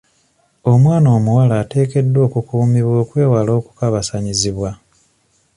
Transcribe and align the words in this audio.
Omwana 0.71 1.07
omuwala 1.17 1.53
ateekeddwa 1.63 2.21
okukuumibwa 2.27 2.95
okwewala 3.03 3.51
okukabasanyizibwa. 3.59 4.69